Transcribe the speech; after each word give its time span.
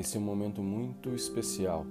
Esse 0.00 0.16
é 0.16 0.20
um 0.20 0.24
momento 0.24 0.62
muito 0.62 1.10
especial. 1.10 1.84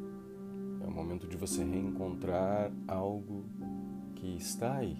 É 0.82 0.88
um 0.88 0.92
momento 0.92 1.28
de 1.28 1.38
você 1.38 1.64
reencontrar 1.64 2.72
algo 2.88 3.46
que 4.16 4.36
está 4.36 4.78
aí 4.78 4.98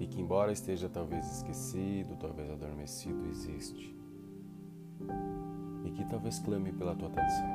e 0.00 0.06
que, 0.06 0.22
embora 0.22 0.50
esteja 0.52 0.88
talvez 0.88 1.30
esquecido, 1.30 2.16
talvez 2.18 2.50
adormecido, 2.50 3.26
existe 3.28 3.94
e 5.84 5.90
que 5.90 6.02
talvez 6.06 6.38
clame 6.38 6.72
pela 6.72 6.96
tua 6.96 7.08
atenção. 7.08 7.46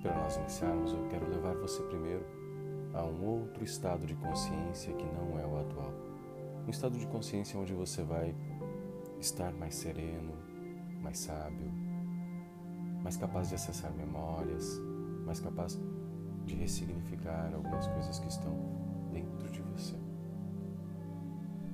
Para 0.00 0.16
nós 0.22 0.36
iniciarmos, 0.36 0.92
eu 0.92 1.08
quero 1.08 1.28
levar 1.28 1.56
você 1.56 1.82
primeiro 1.82 2.24
a 2.92 3.02
um 3.02 3.26
outro 3.26 3.64
estado 3.64 4.06
de 4.06 4.14
consciência 4.14 4.94
que 4.94 5.06
não 5.06 5.40
é 5.40 5.44
o 5.44 5.58
atual. 5.58 5.92
Um 6.64 6.70
estado 6.70 6.96
de 6.96 7.06
consciência 7.08 7.58
onde 7.58 7.74
você 7.74 8.04
vai 8.04 8.32
estar 9.18 9.52
mais 9.54 9.74
sereno, 9.74 10.53
mais 11.04 11.18
sábio, 11.18 11.70
mais 13.02 13.16
capaz 13.18 13.50
de 13.50 13.54
acessar 13.54 13.92
memórias, 13.92 14.80
mais 15.26 15.38
capaz 15.38 15.78
de 16.46 16.54
ressignificar 16.54 17.52
algumas 17.54 17.86
coisas 17.86 18.18
que 18.18 18.28
estão 18.28 18.52
dentro 19.12 19.50
de 19.50 19.60
você. 19.60 19.94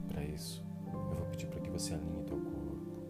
Para 0.09 0.25
isso, 0.25 0.67
eu 0.93 1.15
vou 1.15 1.27
pedir 1.27 1.47
para 1.47 1.61
que 1.61 1.71
você 1.71 1.95
alinhe 1.95 2.25
teu 2.25 2.39
corpo, 2.39 3.03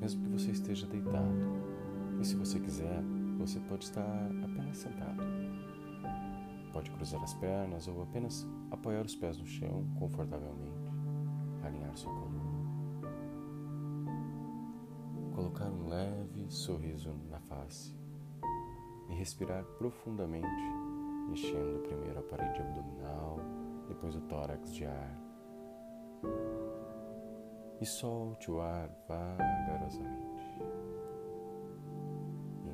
mesmo 0.00 0.22
que 0.22 0.30
você 0.30 0.52
esteja 0.52 0.86
deitado. 0.86 1.72
E 2.20 2.24
se 2.24 2.36
você 2.36 2.60
quiser, 2.60 3.02
você 3.38 3.58
pode 3.60 3.84
estar 3.84 4.30
apenas 4.44 4.76
sentado. 4.76 5.22
Pode 6.72 6.90
cruzar 6.92 7.20
as 7.22 7.34
pernas 7.34 7.88
ou 7.88 8.02
apenas 8.02 8.46
apoiar 8.70 9.04
os 9.04 9.16
pés 9.16 9.36
no 9.36 9.46
chão 9.46 9.84
confortavelmente, 9.98 10.88
alinhar 11.64 11.96
sua 11.96 12.12
coluna, 12.12 12.31
colocar 15.42 15.66
um 15.66 15.88
leve 15.88 16.48
sorriso 16.48 17.12
na 17.28 17.40
face 17.40 17.92
e 19.08 19.14
respirar 19.14 19.64
profundamente, 19.76 20.62
enchendo 21.28 21.80
primeiro 21.80 22.20
a 22.20 22.22
parede 22.22 22.60
abdominal, 22.60 23.40
depois 23.88 24.14
o 24.14 24.20
tórax 24.20 24.72
de 24.72 24.86
ar. 24.86 25.18
E 27.80 27.84
solte 27.84 28.52
o 28.52 28.60
ar 28.60 28.88
vagarosamente. 29.08 30.62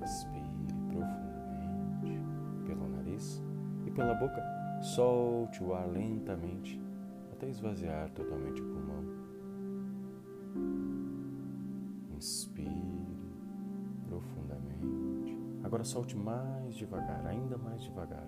Inspire 0.03 0.75
profundamente 0.89 2.23
pelo 2.67 2.87
nariz 2.87 3.43
e 3.87 3.91
pela 3.91 4.15
boca. 4.15 4.43
Solte 4.83 5.65
o 5.65 5.73
ar 5.73 5.89
lentamente 5.89 6.79
até 7.33 7.49
esvaziar 7.49 8.11
totalmente 8.11 8.61
o 8.61 8.75
Agora 15.79 15.91
solte 15.91 16.17
mais 16.17 16.75
devagar, 16.75 17.25
ainda 17.25 17.57
mais 17.57 17.81
devagar. 17.85 18.27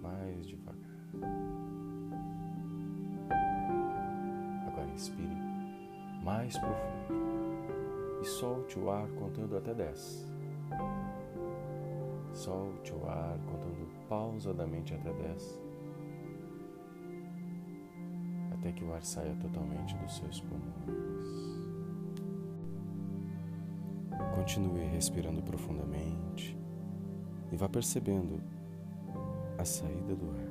Mais 0.00 0.46
devagar. 0.46 1.00
Agora 4.68 4.88
inspire 4.94 5.36
mais 6.22 6.56
profundo 6.56 8.22
e 8.22 8.24
solte 8.24 8.78
o 8.78 8.88
ar 8.88 9.08
contando 9.18 9.56
até 9.56 9.74
10. 9.74 10.32
Solte 12.32 12.94
o 12.94 13.04
ar 13.08 13.36
contando 13.40 13.88
pausadamente 14.08 14.94
até 14.94 15.12
10. 15.12 15.60
Até 18.52 18.70
que 18.70 18.84
o 18.84 18.94
ar 18.94 19.02
saia 19.02 19.34
totalmente 19.40 19.96
dos 19.96 20.18
seus 20.18 20.40
pulmões. 20.40 21.45
Continue 24.46 24.84
respirando 24.84 25.42
profundamente 25.42 26.56
e 27.50 27.56
vá 27.56 27.68
percebendo 27.68 28.40
a 29.58 29.64
saída 29.64 30.14
do 30.14 30.30
ar. 30.30 30.46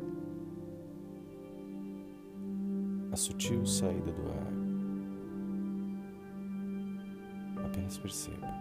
A 3.14 3.16
sutil 3.16 3.66
saída 3.66 4.12
do 4.12 4.22
ar. 4.28 4.54
Apenas 7.68 7.98
perceba. 7.98 8.54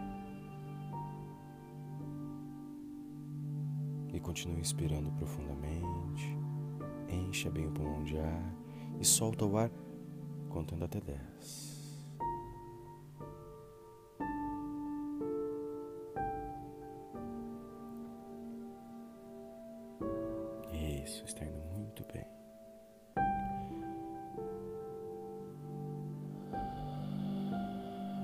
E 4.12 4.20
continue 4.20 4.60
inspirando 4.60 5.10
profundamente. 5.10 6.38
Encha 7.08 7.50
bem 7.50 7.66
o 7.66 7.72
pulmão 7.72 8.04
de 8.04 8.16
ar 8.18 8.54
e 9.00 9.04
solta 9.04 9.44
o 9.44 9.58
ar 9.58 9.72
contando 10.48 10.84
até 10.84 11.00
10. 11.00 11.73
Isso, 21.14 21.24
está 21.26 21.44
indo 21.44 21.60
muito 21.76 22.04
bem. 22.12 22.26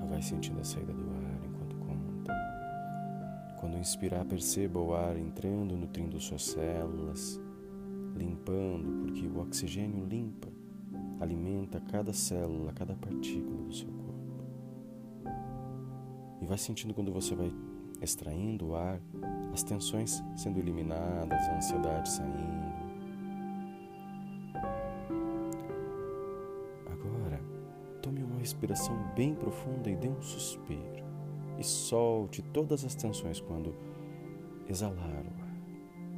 Vai 0.09 0.21
sentindo 0.21 0.59
a 0.59 0.63
saída 0.65 0.91
do 0.91 1.09
ar 1.09 1.45
enquanto 1.45 1.77
conta. 1.77 2.33
Quando 3.61 3.77
inspirar, 3.77 4.25
perceba 4.25 4.77
o 4.77 4.93
ar 4.93 5.15
entrando, 5.15 5.77
nutrindo 5.77 6.19
suas 6.19 6.43
células, 6.43 7.39
limpando, 8.13 9.05
porque 9.05 9.25
o 9.25 9.39
oxigênio 9.39 10.05
limpa, 10.05 10.49
alimenta 11.21 11.79
cada 11.79 12.11
célula, 12.11 12.73
cada 12.73 12.93
partícula 12.93 13.63
do 13.63 13.73
seu 13.73 13.87
corpo. 13.87 14.43
E 16.41 16.45
vai 16.45 16.57
sentindo 16.57 16.93
quando 16.93 17.13
você 17.13 17.33
vai 17.35 17.53
extraindo 18.01 18.71
o 18.71 18.75
ar, 18.75 18.99
as 19.53 19.63
tensões 19.63 20.23
sendo 20.35 20.59
eliminadas, 20.59 21.47
a 21.47 21.55
ansiedade 21.55 22.09
saindo. 22.09 22.71
Agora, 26.89 27.41
tome 28.01 28.23
uma 28.23 28.39
respiração 28.39 28.95
bem 29.15 29.35
profunda 29.35 29.89
e 29.89 29.95
dê 29.95 30.07
um 30.07 30.21
suspiro. 30.21 31.01
E 31.57 31.63
solte 31.63 32.41
todas 32.41 32.83
as 32.85 32.95
tensões 32.95 33.39
quando 33.39 33.75
exalar 34.67 35.25
o 35.25 35.41
ar. 35.41 35.51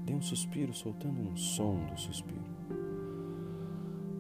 Dê 0.06 0.14
um 0.14 0.22
suspiro, 0.22 0.74
soltando 0.74 1.20
um 1.22 1.36
som 1.36 1.86
do 1.86 2.00
suspiro. 2.00 2.54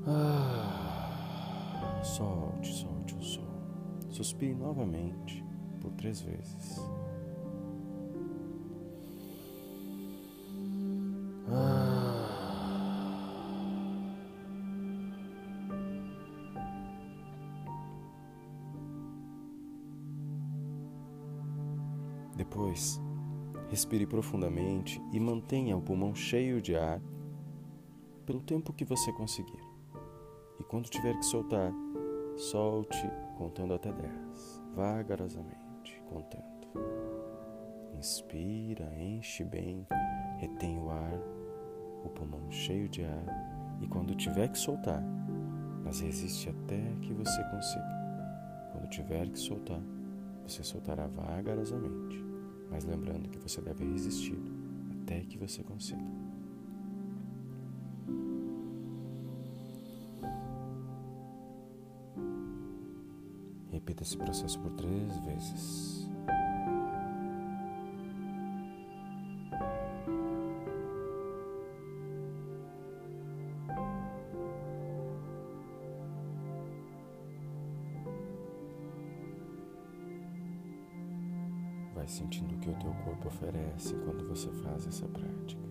Ah, 0.06 2.01
solte, 2.03 2.74
solte 2.74 3.16
o 3.16 3.22
som. 3.22 3.53
Suspire 4.09 4.56
novamente 4.56 5.44
por 5.80 5.91
três 5.94 6.22
vezes. 6.22 6.81
Respire 23.93 24.07
profundamente 24.07 24.99
e 25.11 25.19
mantenha 25.19 25.77
o 25.77 25.81
pulmão 25.81 26.15
cheio 26.15 26.59
de 26.59 26.75
ar 26.75 26.99
pelo 28.25 28.41
tempo 28.41 28.73
que 28.73 28.83
você 28.83 29.13
conseguir. 29.13 29.61
E 30.59 30.63
quando 30.63 30.89
tiver 30.89 31.15
que 31.15 31.25
soltar, 31.25 31.71
solte 32.35 33.07
contando 33.37 33.75
até 33.75 33.91
10, 33.91 34.63
vagarosamente, 34.75 36.01
contando. 36.09 36.43
Inspira, 37.95 38.91
enche 38.97 39.43
bem, 39.43 39.85
retém 40.39 40.79
o 40.79 40.89
ar, 40.89 41.19
o 42.03 42.09
pulmão 42.09 42.51
cheio 42.51 42.89
de 42.89 43.03
ar, 43.03 43.77
e 43.79 43.88
quando 43.88 44.15
tiver 44.15 44.47
que 44.47 44.57
soltar, 44.57 45.03
mas 45.83 46.00
resiste 46.00 46.50
até 46.50 46.81
que 47.00 47.13
você 47.13 47.44
consiga. 47.51 48.71
Quando 48.71 48.89
tiver 48.89 49.29
que 49.29 49.38
soltar, 49.38 49.81
você 50.41 50.63
soltará 50.63 51.06
vagarosamente, 51.06 52.22
mas 52.73 52.85
lembrando 52.85 53.29
que 53.29 53.37
você 53.37 53.61
deve 53.61 53.85
resistir 53.85 54.35
até 55.03 55.19
que 55.19 55.37
você 55.37 55.61
consiga. 55.61 56.01
Repita 63.71 64.01
esse 64.01 64.17
processo 64.17 64.59
por 64.59 64.71
três 64.71 65.19
vezes. 65.19 66.02
Oferece 83.44 83.94
quando 83.95 84.28
você 84.28 84.50
faz 84.63 84.88
essa 84.88 85.06
prática. 85.07 85.62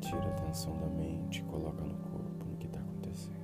Tira 0.00 0.22
a 0.22 0.28
atenção 0.28 0.78
da 0.78 0.86
mente 0.86 1.40
e 1.40 1.44
coloca 1.44 1.82
no 1.82 1.94
corpo 1.96 2.44
no 2.48 2.56
que 2.56 2.66
está 2.66 2.78
acontecendo. 2.78 3.36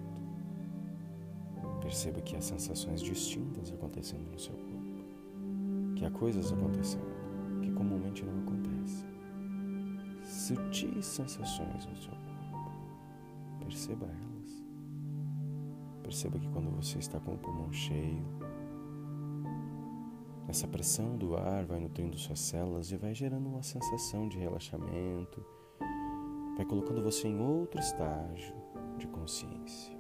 Perceba 1.81 2.21
que 2.21 2.37
há 2.37 2.41
sensações 2.41 3.03
distintas 3.03 3.73
acontecendo 3.73 4.31
no 4.31 4.39
seu 4.39 4.55
corpo, 4.55 5.95
que 5.97 6.05
há 6.05 6.11
coisas 6.11 6.53
acontecendo 6.53 7.15
que 7.61 7.71
comumente 7.73 8.25
não 8.25 8.39
acontecem. 8.41 9.09
Sutis 10.23 11.05
sensações 11.05 11.87
no 11.87 11.97
seu 11.97 12.13
corpo. 12.13 12.71
Perceba 13.61 14.07
elas. 14.07 14.65
Perceba 16.03 16.39
que 16.39 16.49
quando 16.49 16.71
você 16.71 16.99
está 16.99 17.19
com 17.21 17.35
o 17.35 17.39
pulmão 17.39 17.73
cheio, 17.73 18.25
essa 20.55 20.69
pressão 20.69 21.17
do 21.17 21.37
ar 21.37 21.65
vai 21.65 21.81
nutrindo 21.81 22.17
suas 22.17 22.39
células 22.39 22.93
e 22.93 22.97
vai 22.97 23.13
gerando 23.13 23.49
uma 23.49 23.65
sensação 23.65 24.29
de 24.29 24.39
relaxamento, 24.39 25.45
vai 26.57 26.65
colocando 26.65 27.03
você 27.03 27.27
em 27.27 27.41
outro 27.41 27.81
estágio 27.81 28.55
de 28.97 29.09
consciência. 29.09 29.93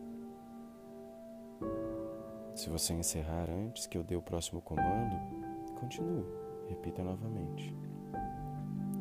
Se 2.54 2.70
você 2.70 2.94
encerrar 2.94 3.50
antes 3.50 3.88
que 3.88 3.98
eu 3.98 4.04
dê 4.04 4.14
o 4.14 4.22
próximo 4.22 4.60
comando, 4.60 5.16
continue, 5.80 6.24
repita 6.68 7.02
novamente. 7.02 7.74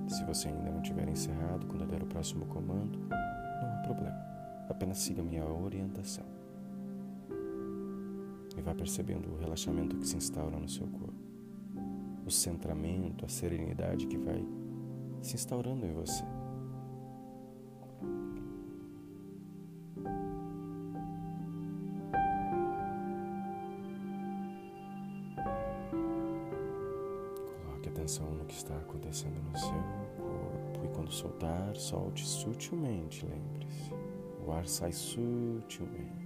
Se 0.08 0.26
você 0.26 0.48
ainda 0.48 0.72
não 0.72 0.82
tiver 0.82 1.08
encerrado 1.08 1.68
quando 1.68 1.82
eu 1.82 1.88
der 1.88 2.02
o 2.02 2.08
próximo 2.08 2.48
comando, 2.48 2.98
não 2.98 3.74
há 3.76 3.82
problema. 3.84 4.18
Apenas 4.68 4.98
siga 4.98 5.22
minha 5.22 5.46
orientação. 5.46 6.26
E 8.58 8.62
vá 8.62 8.74
percebendo 8.74 9.32
o 9.32 9.38
relaxamento 9.38 9.96
que 9.98 10.08
se 10.08 10.18
instaura 10.18 10.58
no 10.58 10.68
seu 10.68 10.88
corpo 10.88 11.23
o 12.26 12.32
centramento, 12.32 13.26
a 13.26 13.28
serenidade 13.28 14.08
que 14.08 14.18
vai 14.18 14.44
se 15.22 15.36
instaurando 15.36 15.86
em 15.86 15.94
você. 15.94 16.24
Coloque 27.66 27.90
atenção 27.90 28.32
no 28.32 28.46
que 28.46 28.54
está 28.54 28.76
acontecendo 28.76 29.42
no 29.52 29.58
seu 29.58 29.70
corpo 30.18 30.86
e 30.86 30.88
quando 30.90 31.12
soltar, 31.12 31.76
solte 31.76 32.26
sutilmente, 32.26 33.26
lembre-se. 33.26 33.92
O 34.46 34.52
ar 34.52 34.68
sai 34.68 34.92
sutilmente. 34.92 36.24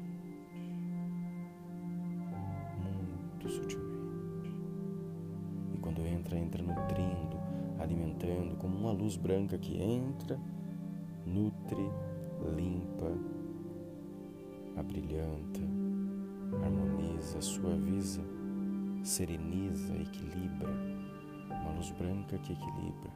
Muito 2.79 3.49
sutilmente 3.49 3.96
quando 5.87 6.05
entra, 6.05 6.37
entra 6.37 6.61
nutrindo, 6.61 7.39
alimentando, 7.79 8.57
como 8.57 8.77
uma 8.77 8.91
luz 8.91 9.15
branca 9.15 9.57
que 9.57 9.81
entra, 9.81 10.37
nutre, 11.25 11.89
limpa, 12.57 13.09
abrilhanta, 14.75 15.61
harmoniza, 16.61 17.39
suaviza, 17.39 18.21
sereniza, 19.01 19.95
equilibra. 19.95 20.73
Uma 21.49 21.71
luz 21.71 21.89
branca 21.91 22.37
que 22.37 22.51
equilibra. 22.51 23.09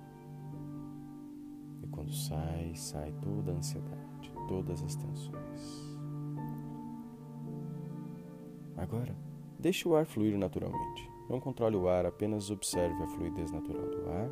E 1.84 1.88
quando 1.88 2.14
sai, 2.14 2.74
sai 2.74 3.14
toda 3.22 3.52
a 3.52 3.56
ansiedade, 3.56 4.32
todas 4.48 4.82
as 4.82 4.96
tensões. 4.96 5.98
Agora, 8.78 9.14
deixe 9.60 9.86
o 9.90 9.94
ar 9.94 10.06
fluir 10.06 10.38
naturalmente. 10.38 11.12
Não 11.32 11.40
controle 11.40 11.78
o 11.78 11.88
ar, 11.88 12.06
apenas 12.06 12.52
observe 12.52 13.02
a 13.02 13.08
fluidez 13.08 13.54
natural 13.54 13.90
do 13.90 14.10
ar. 14.10 14.30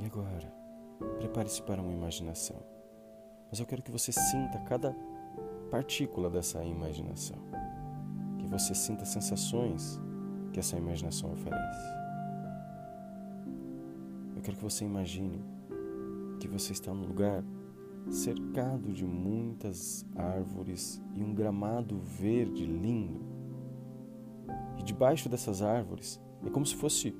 E 0.00 0.04
agora, 0.04 0.52
prepare-se 1.18 1.62
para 1.62 1.80
uma 1.80 1.92
imaginação. 1.92 2.60
Mas 3.48 3.60
eu 3.60 3.66
quero 3.66 3.80
que 3.80 3.92
você 3.92 4.10
sinta 4.10 4.58
cada 4.66 4.96
partícula 5.70 6.28
dessa 6.28 6.64
imaginação. 6.64 7.38
Que 8.40 8.48
você 8.48 8.74
sinta 8.74 9.04
as 9.04 9.10
sensações 9.10 10.00
que 10.52 10.58
essa 10.58 10.76
imaginação 10.76 11.32
oferece. 11.32 11.94
Eu 14.34 14.42
quero 14.42 14.56
que 14.56 14.64
você 14.64 14.84
imagine 14.84 15.40
que 16.40 16.48
você 16.48 16.72
está 16.72 16.92
num 16.92 17.06
lugar 17.06 17.44
cercado 18.10 18.92
de 18.92 19.04
muitas 19.04 20.04
árvores 20.16 21.00
e 21.14 21.22
um 21.22 21.32
gramado 21.32 21.96
verde 22.00 22.66
lindo 22.66 23.27
e 24.78 24.82
debaixo 24.82 25.28
dessas 25.28 25.60
árvores 25.62 26.20
é 26.46 26.50
como 26.50 26.64
se 26.64 26.76
fosse 26.76 27.14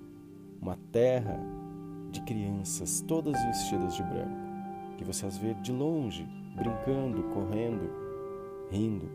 uma 0.61 0.77
terra 0.93 1.39
de 2.11 2.21
crianças, 2.23 3.01
todas 3.07 3.35
vestidas 3.45 3.95
de 3.95 4.03
branco, 4.03 4.37
que 4.97 5.05
você 5.05 5.27
as 5.27 5.37
vê 5.37 5.55
de 5.55 5.73
longe, 5.73 6.27
brincando, 6.57 7.23
correndo, 7.35 7.91
rindo. 8.71 9.09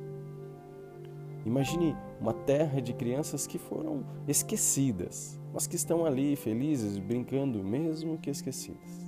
Imagine 1.46 1.96
uma 2.22 2.34
terra 2.34 2.82
de 2.82 2.94
crianças 2.94 3.46
que 3.46 3.58
foram 3.58 4.06
esquecidas, 4.28 5.40
mas 5.54 5.68
que 5.68 5.76
estão 5.76 6.06
ali 6.06 6.36
felizes, 6.36 6.98
brincando, 6.98 7.64
mesmo 7.64 8.18
que 8.18 8.30
esquecidas. 8.30 9.04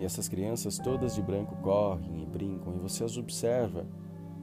E 0.00 0.04
essas 0.04 0.28
crianças 0.28 0.78
todas 0.78 1.14
de 1.14 1.22
branco 1.22 1.54
correm 1.62 2.24
e 2.24 2.26
brincam, 2.26 2.74
e 2.74 2.78
você 2.80 3.04
as 3.04 3.16
observa 3.16 3.86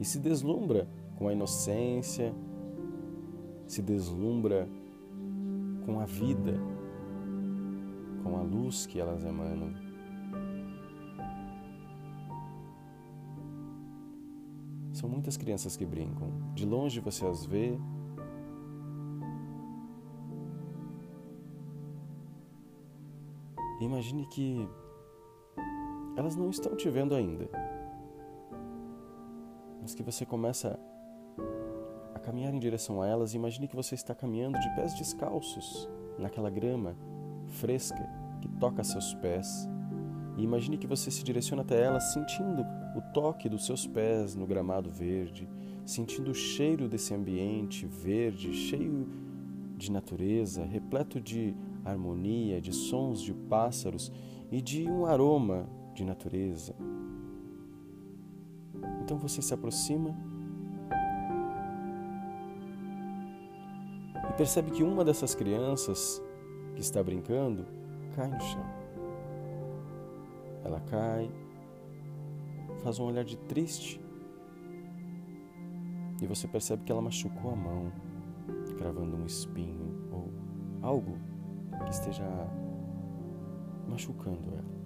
e 0.00 0.04
se 0.04 0.18
deslumbra 0.18 0.88
com 1.16 1.28
a 1.28 1.32
inocência, 1.34 2.34
se 3.66 3.82
deslumbra 3.82 4.66
com 5.84 6.00
a 6.00 6.06
vida, 6.06 6.58
com 8.22 8.38
a 8.38 8.40
luz 8.40 8.86
que 8.86 8.98
elas 8.98 9.22
emanam. 9.22 9.74
São 14.94 15.08
muitas 15.08 15.36
crianças 15.36 15.76
que 15.76 15.84
brincam. 15.84 16.30
De 16.54 16.64
longe 16.64 16.98
você 17.00 17.26
as 17.26 17.44
vê. 17.44 17.78
Imagine 23.80 24.26
que 24.26 24.68
elas 26.16 26.36
não 26.36 26.50
estão 26.50 26.74
te 26.76 26.88
vendo 26.90 27.14
ainda 27.14 27.69
que 29.94 30.02
você 30.02 30.24
começa 30.24 30.78
a 32.14 32.18
caminhar 32.18 32.52
em 32.54 32.58
direção 32.58 33.00
a 33.00 33.06
elas, 33.06 33.34
imagine 33.34 33.68
que 33.68 33.76
você 33.76 33.94
está 33.94 34.14
caminhando 34.14 34.58
de 34.58 34.74
pés 34.74 34.94
descalços 34.94 35.88
naquela 36.18 36.50
grama 36.50 36.96
fresca 37.46 38.08
que 38.40 38.48
toca 38.48 38.84
seus 38.84 39.14
pés. 39.14 39.68
E 40.36 40.42
imagine 40.42 40.78
que 40.78 40.86
você 40.86 41.10
se 41.10 41.22
direciona 41.22 41.62
até 41.62 41.82
elas 41.82 42.12
sentindo 42.12 42.64
o 42.96 43.00
toque 43.12 43.48
dos 43.48 43.66
seus 43.66 43.86
pés 43.86 44.34
no 44.34 44.46
gramado 44.46 44.90
verde, 44.90 45.48
sentindo 45.84 46.30
o 46.30 46.34
cheiro 46.34 46.88
desse 46.88 47.14
ambiente 47.14 47.86
verde, 47.86 48.52
cheio 48.52 49.08
de 49.76 49.90
natureza, 49.90 50.64
repleto 50.64 51.20
de 51.20 51.54
harmonia, 51.84 52.60
de 52.60 52.72
sons 52.72 53.22
de 53.22 53.32
pássaros 53.32 54.12
e 54.50 54.60
de 54.60 54.88
um 54.88 55.06
aroma 55.06 55.68
de 55.94 56.04
natureza, 56.04 56.74
então 59.10 59.18
você 59.18 59.42
se 59.42 59.52
aproxima 59.52 60.14
e 64.28 64.32
percebe 64.34 64.70
que 64.70 64.84
uma 64.84 65.04
dessas 65.04 65.34
crianças 65.34 66.22
que 66.76 66.80
está 66.80 67.02
brincando 67.02 67.66
cai 68.14 68.28
no 68.28 68.40
chão. 68.40 68.64
Ela 70.64 70.78
cai, 70.82 71.28
faz 72.84 73.00
um 73.00 73.06
olhar 73.06 73.24
de 73.24 73.36
triste 73.36 74.00
e 76.22 76.26
você 76.28 76.46
percebe 76.46 76.84
que 76.84 76.92
ela 76.92 77.02
machucou 77.02 77.50
a 77.50 77.56
mão, 77.56 77.92
cravando 78.78 79.16
um 79.16 79.26
espinho 79.26 80.08
ou 80.12 80.30
algo 80.82 81.18
que 81.84 81.90
esteja 81.90 82.22
machucando 83.88 84.54
ela. 84.54 84.79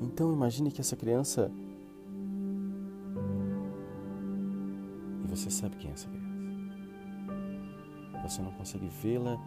Então 0.00 0.32
imagine 0.32 0.70
que 0.70 0.80
essa 0.80 0.96
criança. 0.96 1.50
E 5.22 5.28
você 5.28 5.50
sabe 5.50 5.76
quem 5.76 5.90
é 5.90 5.92
essa 5.92 6.08
criança. 6.08 6.20
Você 8.22 8.42
não 8.42 8.52
consegue 8.52 8.88
vê-la 8.88 9.38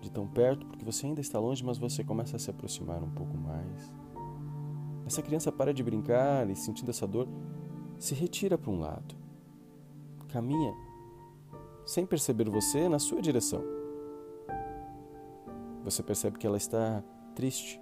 de 0.00 0.10
tão 0.10 0.26
perto 0.26 0.66
porque 0.66 0.84
você 0.84 1.06
ainda 1.06 1.20
está 1.20 1.38
longe, 1.38 1.64
mas 1.64 1.78
você 1.78 2.02
começa 2.02 2.36
a 2.36 2.38
se 2.38 2.50
aproximar 2.50 3.02
um 3.02 3.10
pouco 3.10 3.36
mais. 3.36 3.92
Essa 5.06 5.22
criança 5.22 5.50
para 5.50 5.74
de 5.74 5.82
brincar 5.82 6.48
e, 6.48 6.54
sentindo 6.54 6.90
essa 6.90 7.06
dor, 7.06 7.28
se 7.98 8.14
retira 8.14 8.56
para 8.56 8.70
um 8.70 8.78
lado. 8.78 9.14
Caminha, 10.28 10.72
sem 11.84 12.06
perceber 12.06 12.48
você, 12.48 12.88
na 12.88 12.98
sua 12.98 13.20
direção. 13.20 13.62
Você 15.84 16.02
percebe 16.02 16.38
que 16.38 16.46
ela 16.46 16.56
está 16.56 17.02
triste, 17.34 17.80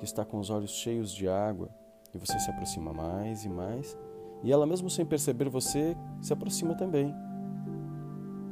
que 0.00 0.04
está 0.06 0.24
com 0.24 0.38
os 0.38 0.50
olhos 0.50 0.70
cheios 0.70 1.12
de 1.12 1.28
água, 1.28 1.68
e 2.12 2.18
você 2.18 2.38
se 2.40 2.50
aproxima 2.50 2.92
mais 2.92 3.44
e 3.44 3.48
mais, 3.48 3.96
e 4.42 4.50
ela, 4.50 4.66
mesmo 4.66 4.90
sem 4.90 5.04
perceber 5.04 5.48
você, 5.48 5.94
se 6.20 6.32
aproxima 6.32 6.74
também, 6.74 7.14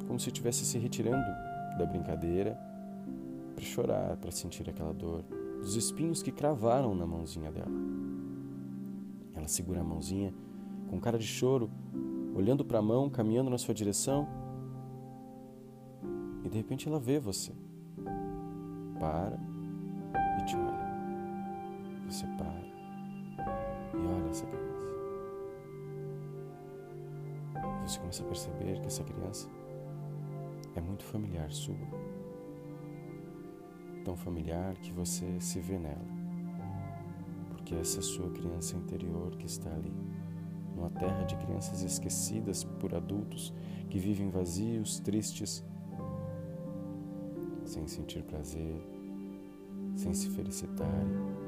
como 0.07 0.21
se 0.21 0.29
estivesse 0.29 0.65
se 0.65 0.79
retirando 0.79 1.27
da 1.79 1.87
brincadeira, 1.87 2.57
sempre 3.59 3.65
chorar 3.65 4.17
para 4.17 4.31
sentir 4.31 4.69
aquela 4.69 4.93
dor 4.93 5.25
dos 5.61 5.75
espinhos 5.75 6.23
que 6.23 6.31
cravaram 6.31 6.95
na 6.95 7.07
mãozinha 7.07 7.51
dela. 7.51 7.71
Ela 9.35 9.49
segura 9.49 9.81
a 9.81 9.85
mãozinha 9.85 10.33
com 10.89 11.01
cara 11.01 11.19
de 11.19 11.27
choro, 11.27 11.71
olhando 12.35 12.65
para 12.65 12.79
a 12.79 12.83
mão, 12.83 13.11
caminhando 13.11 13.51
na 13.51 13.59
sua 13.59 13.75
direção. 13.75 14.29
E 16.45 16.49
de 16.49 16.57
repente 16.57 16.89
ela 16.89 17.01
vê 17.01 17.19
você. 17.19 17.53
Para 18.99 19.39
e 20.41 20.45
te 20.45 20.57
olha. 20.57 20.78
Você 22.09 22.27
para 22.39 22.63
e 23.93 23.97
olha 23.97 24.31
essa 24.31 24.47
criança. 24.47 24.79
Você 27.87 27.99
começa 27.99 28.23
a 28.23 28.27
perceber 28.27 28.81
que 28.81 28.87
essa 28.87 29.05
criança 29.05 29.49
é 30.75 30.81
muito 30.81 31.05
familiar 31.05 31.51
sua. 31.51 31.77
Tão 34.07 34.17
familiar 34.17 34.75
que 34.77 34.91
você 34.91 35.39
se 35.39 35.61
vê 35.61 35.79
nela. 35.79 36.07
Porque 37.51 37.75
essa 37.75 37.99
é 37.99 38.03
sua 38.03 38.31
criança 38.31 38.77
interior 38.77 39.37
que 39.37 39.45
está 39.45 39.71
ali 39.71 39.93
numa 40.75 40.89
terra 40.89 41.25
de 41.25 41.37
crianças 41.37 41.83
esquecidas 41.83 42.65
por 42.65 42.95
adultos 42.95 43.53
que 43.91 43.99
vivem 43.99 44.31
vazios, 44.31 44.99
tristes, 45.01 45.63
sem 47.67 47.87
sentir 47.87 48.23
prazer, 48.23 48.81
sem 49.95 50.15
se 50.15 50.31
felicitarem, 50.31 51.48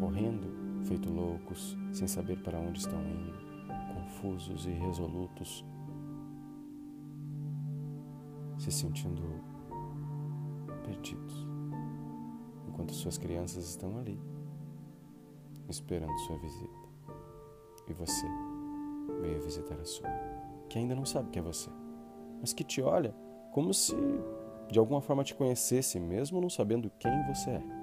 correndo 0.00 0.48
feito 0.86 1.10
loucos, 1.10 1.76
sem 1.92 2.08
saber 2.08 2.42
para 2.42 2.58
onde 2.58 2.80
estão 2.80 2.98
indo, 2.98 3.38
confusos 3.94 4.66
e 4.66 4.70
irresolutos, 4.70 5.64
se 8.58 8.72
sentindo 8.72 9.22
perdidos, 10.84 11.46
enquanto 12.66 12.94
suas 12.94 13.18
crianças 13.18 13.68
estão 13.68 13.98
ali, 13.98 14.18
esperando 15.68 16.18
sua 16.20 16.38
visita. 16.38 16.80
E 17.86 17.92
você? 17.92 18.26
veio 19.20 19.40
visitar 19.42 19.78
a 19.78 19.84
sua, 19.84 20.08
que 20.68 20.78
ainda 20.78 20.94
não 20.94 21.04
sabe 21.04 21.30
que 21.30 21.38
é 21.38 21.42
você, 21.42 21.70
mas 22.40 22.52
que 22.52 22.64
te 22.64 22.80
olha 22.80 23.14
como 23.52 23.72
se 23.74 23.94
de 24.70 24.78
alguma 24.78 25.00
forma 25.00 25.24
te 25.24 25.34
conhecesse, 25.34 25.98
mesmo 25.98 26.40
não 26.40 26.48
sabendo 26.48 26.90
quem 26.98 27.10
você 27.26 27.50
é. 27.50 27.79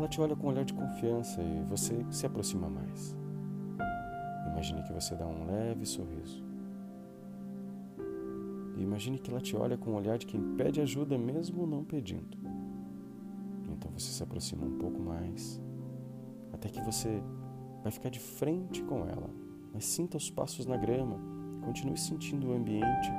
Ela 0.00 0.08
te 0.08 0.18
olha 0.18 0.34
com 0.34 0.46
um 0.46 0.50
olhar 0.50 0.64
de 0.64 0.72
confiança 0.72 1.42
e 1.42 1.62
você 1.68 2.06
se 2.10 2.24
aproxima 2.24 2.70
mais. 2.70 3.14
Imagine 4.50 4.82
que 4.82 4.94
você 4.94 5.14
dá 5.14 5.26
um 5.26 5.44
leve 5.44 5.84
sorriso. 5.84 6.42
E 8.78 8.82
imagine 8.82 9.18
que 9.18 9.30
ela 9.30 9.42
te 9.42 9.54
olha 9.54 9.76
com 9.76 9.90
o 9.90 9.96
olhar 9.96 10.16
de 10.16 10.24
quem 10.24 10.56
pede 10.56 10.80
ajuda 10.80 11.18
mesmo 11.18 11.66
não 11.66 11.84
pedindo. 11.84 12.38
Então 13.70 13.90
você 13.90 14.10
se 14.10 14.22
aproxima 14.22 14.64
um 14.64 14.78
pouco 14.78 14.98
mais, 14.98 15.60
até 16.50 16.70
que 16.70 16.80
você 16.80 17.22
vai 17.82 17.92
ficar 17.92 18.08
de 18.08 18.20
frente 18.20 18.82
com 18.84 19.00
ela, 19.00 19.28
mas 19.70 19.84
sinta 19.84 20.16
os 20.16 20.30
passos 20.30 20.64
na 20.64 20.78
grama, 20.78 21.18
continue 21.60 21.98
sentindo 21.98 22.48
o 22.48 22.54
ambiente, 22.54 23.10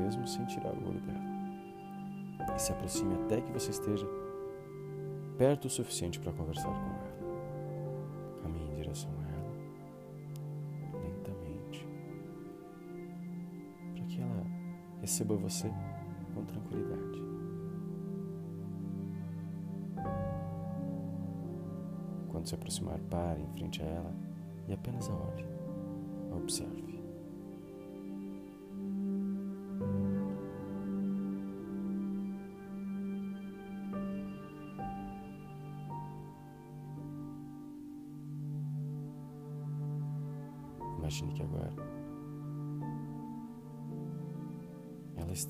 mesmo 0.00 0.26
sem 0.26 0.44
tirar 0.46 0.74
o 0.74 0.88
olho 0.88 1.00
dela. 1.00 2.56
E 2.56 2.58
se 2.60 2.72
aproxime 2.72 3.14
até 3.22 3.40
que 3.40 3.52
você 3.52 3.70
esteja 3.70 4.23
perto 5.36 5.66
o 5.66 5.70
suficiente 5.70 6.20
para 6.20 6.32
conversar 6.32 6.68
com 6.68 6.70
ela. 6.70 7.14
Caminhe 8.42 8.70
em 8.70 8.74
direção 8.76 9.10
a 9.10 9.22
ela, 9.32 11.02
lentamente, 11.02 11.86
para 13.94 14.04
que 14.04 14.20
ela 14.20 14.46
receba 15.00 15.36
você 15.36 15.70
com 16.34 16.44
tranquilidade. 16.44 17.22
Quando 22.28 22.48
se 22.48 22.54
aproximar, 22.54 22.98
pare 23.10 23.40
em 23.40 23.48
frente 23.56 23.82
a 23.82 23.86
ela 23.86 24.14
e 24.68 24.72
apenas 24.72 25.08
a 25.08 25.14
olhe. 25.14 25.46
A 26.32 26.36
observe. 26.36 26.83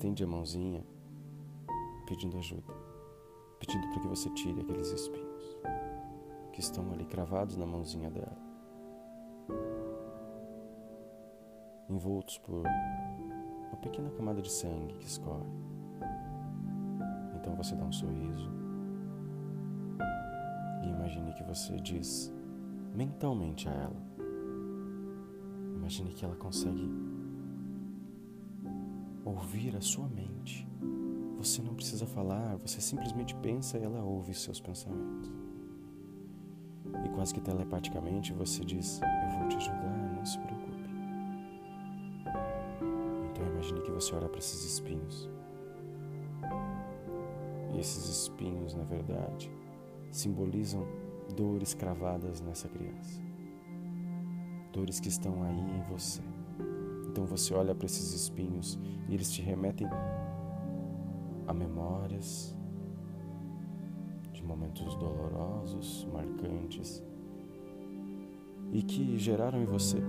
Estende 0.05 0.23
a 0.23 0.27
mãozinha 0.27 0.85
pedindo 2.05 2.37
ajuda, 2.37 2.71
pedindo 3.59 3.87
para 3.87 4.01
que 4.01 4.07
você 4.07 4.29
tire 4.35 4.61
aqueles 4.61 4.91
espinhos 4.91 5.57
que 6.53 6.59
estão 6.59 6.91
ali 6.91 7.05
cravados 7.05 7.57
na 7.57 7.65
mãozinha 7.65 8.11
dela, 8.11 8.37
envoltos 11.89 12.37
por 12.37 12.65
uma 12.67 13.77
pequena 13.81 14.11
camada 14.11 14.43
de 14.43 14.51
sangue 14.51 14.93
que 14.99 15.07
escorre. 15.07 15.49
Então 17.37 17.55
você 17.55 17.75
dá 17.75 17.83
um 17.83 17.91
sorriso 17.91 18.51
e 20.83 20.87
imagine 20.87 21.33
que 21.33 21.43
você 21.43 21.77
diz 21.77 22.31
mentalmente 22.93 23.67
a 23.67 23.71
ela. 23.71 24.05
Imagine 25.77 26.13
que 26.13 26.23
ela 26.23 26.35
consegue 26.35 27.14
ouvir 29.25 29.75
a 29.75 29.81
sua 29.81 30.07
mente. 30.07 30.65
Você 31.37 31.61
não 31.61 31.73
precisa 31.73 32.05
falar, 32.05 32.55
você 32.57 32.79
simplesmente 32.79 33.35
pensa 33.35 33.77
e 33.77 33.83
ela 33.83 34.01
ouve 34.01 34.33
seus 34.33 34.61
pensamentos 34.61 35.45
quase 37.15 37.33
que 37.33 37.41
telepaticamente 37.41 38.33
você 38.33 38.63
diz: 38.63 39.01
Eu 39.01 39.39
vou 39.39 39.47
te 39.47 39.55
ajudar, 39.55 40.13
não 40.15 40.25
se 40.25 40.37
preocupe. 40.37 40.65
Então 43.31 43.47
imagine 43.47 43.81
que 43.81 43.91
você 43.91 44.13
olha 44.13 44.27
para 44.27 44.39
esses 44.39 44.63
espinhos. 44.65 45.29
E 47.73 47.79
esses 47.79 48.07
espinhos, 48.07 48.75
na 48.75 48.83
verdade, 48.83 49.49
simbolizam 50.11 50.85
dores 51.35 51.73
cravadas 51.73 52.41
nessa 52.41 52.67
criança. 52.67 53.21
Dores 54.71 54.99
que 54.99 55.07
estão 55.07 55.41
aí 55.43 55.59
em 55.59 55.81
você. 55.89 56.21
Então 57.15 57.25
você 57.25 57.53
olha 57.53 57.73
para 57.73 57.85
esses 57.85 58.11
espinhos 58.11 58.77
e 59.07 59.13
eles 59.13 59.31
te 59.31 59.41
remetem 59.41 59.87
a 61.47 61.53
memórias 61.53 62.53
de 64.33 64.43
momentos 64.43 64.97
dolorosos, 64.97 66.05
marcantes 66.11 67.01
e 68.73 68.83
que 68.83 69.17
geraram 69.17 69.61
em 69.61 69.65
você 69.65 70.03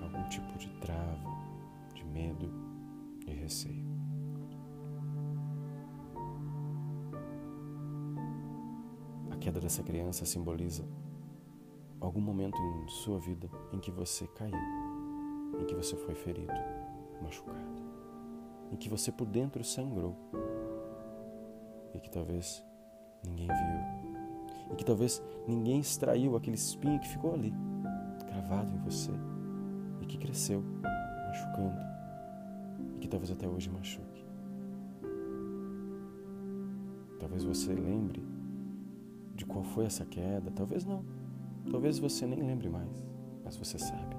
algum 0.00 0.26
tipo 0.30 0.56
de 0.56 0.70
trava, 0.80 1.36
de 1.94 2.02
medo, 2.02 2.50
de 3.26 3.30
receio. 3.34 3.84
A 9.30 9.36
queda 9.36 9.60
dessa 9.60 9.82
criança 9.82 10.24
simboliza 10.24 10.82
algum 12.04 12.20
momento 12.20 12.56
em 12.58 12.88
sua 12.88 13.18
vida 13.18 13.48
em 13.72 13.78
que 13.78 13.90
você 13.90 14.26
caiu, 14.28 14.56
em 15.60 15.64
que 15.64 15.74
você 15.74 15.96
foi 15.96 16.14
ferido, 16.14 16.52
machucado, 17.22 17.82
em 18.70 18.76
que 18.76 18.88
você 18.88 19.10
por 19.10 19.26
dentro 19.26 19.62
sangrou 19.64 20.16
e 21.94 22.00
que 22.00 22.10
talvez 22.10 22.64
ninguém 23.24 23.48
viu 23.48 24.04
e 24.70 24.76
que 24.76 24.84
talvez 24.84 25.22
ninguém 25.46 25.80
extraiu 25.80 26.36
aquele 26.36 26.56
espinho 26.56 26.98
que 26.98 27.08
ficou 27.08 27.34
ali, 27.34 27.52
cravado 28.26 28.74
em 28.74 28.78
você 28.78 29.12
e 30.00 30.06
que 30.06 30.18
cresceu, 30.18 30.62
machucando 31.28 31.80
e 32.96 32.98
que 32.98 33.08
talvez 33.08 33.30
até 33.30 33.46
hoje 33.46 33.70
machuque. 33.70 34.24
Talvez 37.18 37.44
você 37.44 37.72
lembre 37.72 38.22
de 39.34 39.44
qual 39.44 39.64
foi 39.64 39.86
essa 39.86 40.04
queda, 40.04 40.50
talvez 40.50 40.84
não. 40.84 41.04
Talvez 41.70 41.98
você 41.98 42.26
nem 42.26 42.42
lembre 42.42 42.68
mais, 42.68 43.04
mas 43.44 43.56
você 43.56 43.78
sabe 43.78 44.16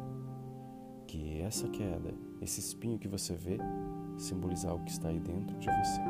que 1.08 1.40
essa 1.42 1.68
queda, 1.70 2.14
esse 2.42 2.60
espinho 2.60 2.98
que 2.98 3.08
você 3.08 3.34
vê, 3.36 3.58
simboliza 4.18 4.70
algo 4.70 4.84
que 4.86 4.92
está 4.92 5.10
aí 5.10 5.20
dentro 5.20 5.58
de 5.58 5.68
você. 5.68 6.02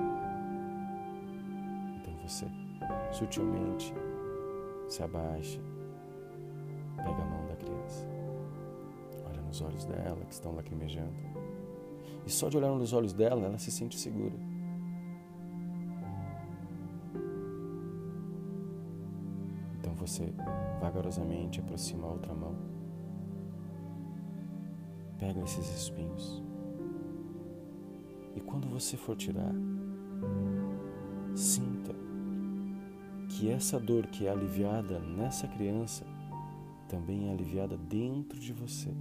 Então 2.00 2.13
você, 2.25 2.46
sutilmente, 3.12 3.94
se 4.88 5.04
abaixa, 5.04 5.60
pega 6.98 7.22
a 7.22 7.25
mão 7.25 7.46
da 7.48 7.56
criança, 7.56 8.08
olha 9.25 9.42
nos 9.42 9.62
olhos 9.62 9.86
dela 9.86 10.25
que 10.25 10.34
estão 10.34 10.56
lacrimejando. 10.56 11.13
E 12.25 12.32
só 12.32 12.50
de 12.50 12.58
olhar 12.58 12.72
nos 12.72 12.94
olhos 12.94 13.13
dela, 13.13 13.46
ela 13.46 13.58
se 13.60 13.72
sente 13.72 14.00
segura. 14.00 14.36
Você 20.05 20.31
vagarosamente 20.79 21.59
aproxima 21.59 22.07
a 22.07 22.12
outra 22.12 22.33
mão, 22.33 22.55
pega 25.17 25.41
esses 25.41 25.67
espinhos. 25.75 26.43
E 28.35 28.41
quando 28.41 28.67
você 28.67 28.95
for 28.95 29.15
tirar, 29.15 29.53
sinta 31.33 31.93
que 33.29 33.50
essa 33.50 33.79
dor 33.79 34.05
que 34.07 34.27
é 34.27 34.29
aliviada 34.29 35.00
nessa 35.00 35.47
criança 35.47 36.05
também 36.88 37.29
é 37.29 37.31
aliviada 37.31 37.75
dentro 37.75 38.39
de 38.39 38.53
você, 38.53 38.93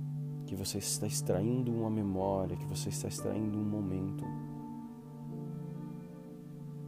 que 0.47 0.57
você 0.57 0.79
está 0.79 1.07
extraindo 1.07 1.71
uma 1.71 1.91
memória, 1.91 2.57
que 2.57 2.65
você 2.65 2.89
está 2.89 3.09
extraindo 3.09 3.59
um 3.59 3.65
momento, 3.65 4.25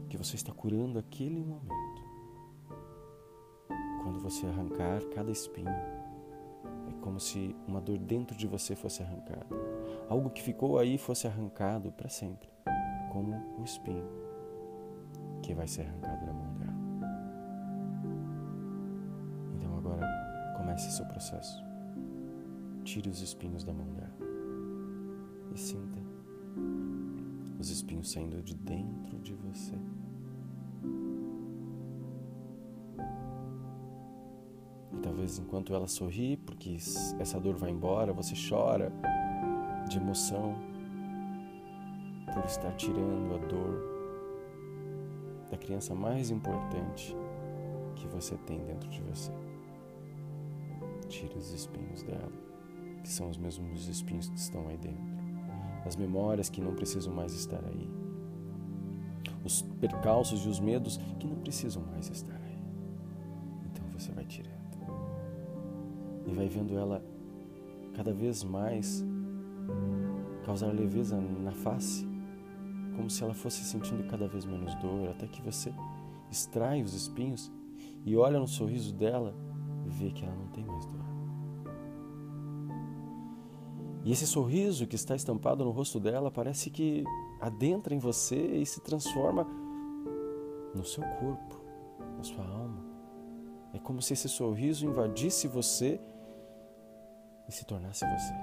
que 0.08 0.16
você 0.16 0.37
está 0.37 0.52
curando 0.52 0.99
aquele 0.99 1.44
momento. 1.44 1.96
Quando 4.06 4.20
você 4.20 4.46
arrancar 4.46 5.02
cada 5.16 5.32
espinho, 5.32 5.68
é 5.68 6.92
como 7.00 7.18
se 7.18 7.56
uma 7.66 7.80
dor 7.80 7.98
dentro 7.98 8.36
de 8.36 8.46
você 8.46 8.76
fosse 8.76 9.02
arrancada. 9.02 9.48
Algo 10.08 10.30
que 10.30 10.40
ficou 10.40 10.78
aí 10.78 10.96
fosse 10.96 11.26
arrancado 11.26 11.90
para 11.90 12.08
sempre, 12.08 12.48
como 13.12 13.34
um 13.58 13.64
espinho 13.64 14.08
que 15.42 15.52
vai 15.54 15.66
ser 15.66 15.88
arrancado 15.88 16.25
da 16.25 16.32
mão 16.32 16.54
dela. 16.54 16.76
Então 19.56 19.76
agora 19.76 20.54
comece 20.56 20.88
seu 20.92 21.06
processo. 21.06 21.60
Tire 22.84 23.10
os 23.10 23.20
espinhos 23.20 23.64
da 23.64 23.72
mão 23.72 23.92
dela 23.92 24.16
e 25.52 25.58
sinta 25.58 25.98
os 27.58 27.70
espinhos 27.70 28.12
saindo 28.12 28.40
de 28.40 28.54
dentro 28.54 29.18
de 29.18 29.34
você. 29.34 29.75
Talvez 35.26 35.38
enquanto 35.40 35.75
ela 35.75 35.88
sorri, 35.88 36.37
porque 36.37 36.76
essa 37.18 37.40
dor 37.40 37.56
vai 37.56 37.71
embora, 37.71 38.12
você 38.12 38.33
chora 38.49 38.92
de 39.88 39.99
emoção 39.99 40.54
por 42.33 42.45
estar 42.45 42.71
tirando 42.76 43.35
a 43.35 43.38
dor 43.49 43.97
da 45.50 45.56
criança 45.56 45.97
mais 45.97 46.30
importante 46.30 47.16
que 47.97 48.06
você 48.06 48.37
tem 48.47 48.64
dentro 48.66 48.88
de 48.88 49.00
você. 49.02 49.33
Tire 51.09 51.37
os 51.37 51.52
espinhos 51.52 52.04
dela, 52.04 52.33
que 53.02 53.09
são 53.09 53.28
os 53.28 53.37
mesmos 53.37 53.88
espinhos 53.88 54.28
que 54.28 54.38
estão 54.38 54.68
aí 54.68 54.76
dentro. 54.76 55.02
As 55.85 55.97
memórias 55.97 56.49
que 56.49 56.61
não 56.61 56.76
precisam 56.76 57.12
mais 57.12 57.33
estar 57.33 57.64
aí. 57.64 57.90
Os 59.45 59.62
percalços 59.80 60.45
e 60.47 60.49
os 60.49 60.61
medos 60.61 61.00
que 61.18 61.26
não 61.26 61.37
precisam 61.40 61.83
mais 61.83 62.09
estar 62.11 62.37
aí. 62.37 62.46
E 66.26 66.33
vai 66.33 66.49
vendo 66.49 66.76
ela 66.76 67.04
cada 67.95 68.12
vez 68.12 68.42
mais 68.42 69.04
causar 70.45 70.73
leveza 70.73 71.21
na 71.21 71.52
face 71.52 72.06
como 72.97 73.11
se 73.11 73.23
ela 73.23 73.35
fosse 73.35 73.62
sentindo 73.62 74.04
cada 74.09 74.26
vez 74.26 74.45
menos 74.47 74.75
dor, 74.76 75.11
até 75.11 75.26
que 75.26 75.42
você 75.42 75.73
extrai 76.30 76.83
os 76.83 76.95
espinhos 76.95 77.52
e 78.04 78.16
olha 78.16 78.38
no 78.38 78.49
sorriso 78.49 78.92
dela 78.92 79.35
e 79.85 79.90
vê 79.90 80.11
que 80.11 80.25
ela 80.25 80.35
não 80.35 80.49
tem 80.49 80.64
mais 80.64 80.87
dor. 80.87 81.04
E 84.04 84.12
esse 84.12 84.26
sorriso 84.26 84.87
que 84.87 84.95
está 84.95 85.14
estampado 85.14 85.64
no 85.64 85.73
rosto 85.73 86.00
dela 86.00 86.30
parece 86.30 86.71
que 86.71 87.04
adentra 87.40 87.95
em 87.95 87.99
você 87.99 88.37
e 88.37 88.64
se 88.64 88.80
transforma 88.80 89.47
no 90.75 90.85
seu 90.85 91.02
corpo, 91.02 91.61
na 92.16 92.23
sua 92.23 92.47
alma. 92.47 92.85
É 93.75 93.78
como 93.78 94.00
se 94.00 94.12
esse 94.12 94.28
sorriso 94.28 94.87
invadisse 94.87 95.49
você 95.49 96.00
e 97.49 97.53
se 97.53 97.65
tornasse 97.65 98.04
você. 98.04 98.35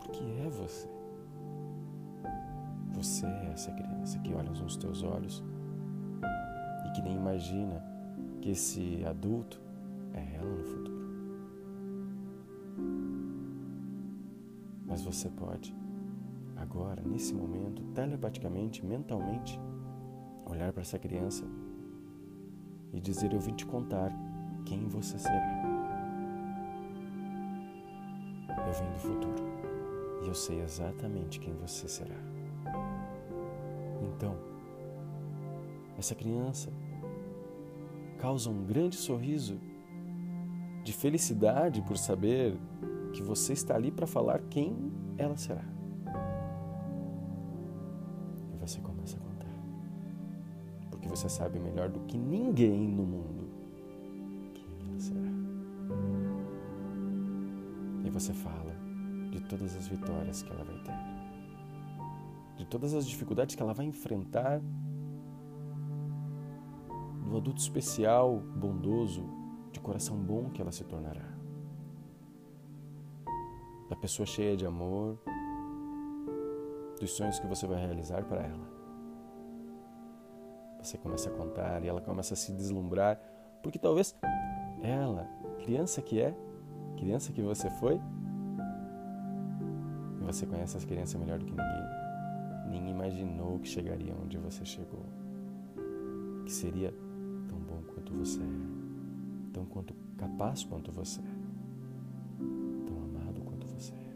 Porque 0.00 0.22
é 0.44 0.48
você. 0.48 0.88
Você 2.92 3.26
é 3.26 3.50
essa 3.52 3.72
criança 3.72 4.18
que 4.20 4.34
olha 4.34 4.50
nos 4.50 4.76
teus 4.76 5.02
olhos 5.02 5.42
e 6.86 6.90
que 6.92 7.02
nem 7.02 7.16
imagina 7.16 7.82
que 8.40 8.50
esse 8.50 9.04
adulto 9.06 9.60
é 10.12 10.36
ela 10.36 10.50
no 10.50 10.64
futuro. 10.64 11.02
Mas 14.86 15.02
você 15.02 15.30
pode, 15.30 15.74
agora, 16.56 17.02
nesse 17.02 17.32
momento, 17.34 17.82
telepaticamente, 17.94 18.84
mentalmente, 18.84 19.58
olhar 20.44 20.72
para 20.72 20.82
essa 20.82 20.98
criança 20.98 21.44
e 22.92 23.00
dizer: 23.00 23.32
Eu 23.32 23.40
vim 23.40 23.54
te 23.54 23.64
contar 23.64 24.12
quem 24.66 24.86
você 24.88 25.18
será. 25.18 25.61
Eu 28.72 28.78
venho 28.78 28.92
do 28.92 28.98
futuro 29.00 29.44
e 30.22 30.28
eu 30.28 30.34
sei 30.34 30.62
exatamente 30.62 31.38
quem 31.38 31.52
você 31.56 31.86
será. 31.86 32.16
Então, 34.00 34.34
essa 35.98 36.14
criança 36.14 36.70
causa 38.18 38.48
um 38.48 38.64
grande 38.64 38.96
sorriso 38.96 39.60
de 40.82 40.90
felicidade 40.90 41.82
por 41.82 41.98
saber 41.98 42.56
que 43.12 43.22
você 43.22 43.52
está 43.52 43.74
ali 43.74 43.90
para 43.90 44.06
falar 44.06 44.40
quem 44.48 44.90
ela 45.18 45.36
será. 45.36 45.64
E 48.54 48.56
você 48.58 48.80
começa 48.80 49.18
a 49.18 49.20
contar. 49.20 49.54
Porque 50.90 51.08
você 51.08 51.28
sabe 51.28 51.58
melhor 51.58 51.90
do 51.90 52.00
que 52.00 52.16
ninguém 52.16 52.88
no 52.88 53.02
mundo 53.02 53.41
você 58.22 58.32
fala 58.32 58.74
de 59.30 59.40
todas 59.40 59.76
as 59.76 59.88
vitórias 59.88 60.42
que 60.42 60.50
ela 60.50 60.64
vai 60.64 60.78
ter 60.78 61.12
de 62.62 62.66
todas 62.66 62.94
as 62.94 63.06
dificuldades 63.06 63.56
que 63.56 63.62
ela 63.62 63.74
vai 63.74 63.86
enfrentar, 63.86 64.60
do 67.28 67.36
adulto 67.36 67.60
especial, 67.60 68.38
bondoso, 68.38 69.24
de 69.72 69.80
coração 69.80 70.16
bom 70.16 70.50
que 70.50 70.60
ela 70.60 70.70
se 70.70 70.84
tornará, 70.84 71.28
da 73.88 73.96
pessoa 73.96 74.26
cheia 74.26 74.56
de 74.56 74.64
amor, 74.64 75.18
dos 77.00 77.10
sonhos 77.12 77.40
que 77.40 77.46
você 77.46 77.66
vai 77.66 77.80
realizar 77.80 78.24
para 78.24 78.42
ela. 78.42 78.70
Você 80.80 80.98
começa 80.98 81.30
a 81.30 81.32
contar 81.32 81.82
e 81.84 81.88
ela 81.88 82.00
começa 82.00 82.34
a 82.34 82.36
se 82.36 82.52
deslumbrar, 82.52 83.18
porque 83.62 83.78
talvez 83.78 84.14
ela, 84.82 85.28
criança 85.58 86.00
que 86.00 86.20
é, 86.20 86.36
criança 87.02 87.32
que 87.32 87.42
você 87.42 87.68
foi, 87.68 88.00
e 90.20 90.24
você 90.24 90.46
conhece 90.46 90.76
as 90.76 90.84
crianças 90.84 91.20
melhor 91.20 91.36
do 91.40 91.44
que 91.44 91.50
ninguém 91.50 91.82
nem 92.70 92.90
imaginou 92.90 93.58
que 93.58 93.66
chegaria 93.66 94.14
onde 94.22 94.38
você 94.38 94.64
chegou. 94.64 95.04
Que 96.44 96.52
seria 96.52 96.94
tão 97.48 97.58
bom 97.58 97.82
quanto 97.92 98.14
você 98.14 98.40
é, 98.40 99.52
tão 99.52 99.64
quanto 99.66 99.92
capaz 100.16 100.62
quanto 100.62 100.92
você 100.92 101.20
é, 101.20 101.24
tão 102.86 102.96
amado 103.02 103.40
quanto 103.44 103.66
você 103.66 103.92
é. 103.92 104.12